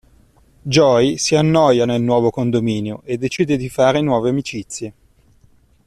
[0.63, 4.93] Joey si annoia nel nuovo condominio e decide di fare nuove amicizie.